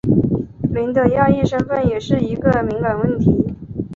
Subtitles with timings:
[0.73, 3.53] 林的亚裔身份也是一个敏感问题。